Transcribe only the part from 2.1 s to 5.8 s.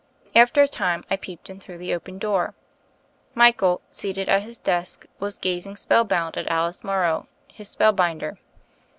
door. Michael, seated at his desk, was gazing